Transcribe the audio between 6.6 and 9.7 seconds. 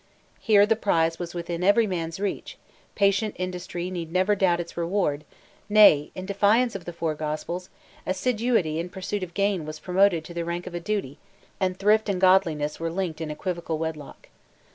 of the four Gospels, assiduity in pursuit of gain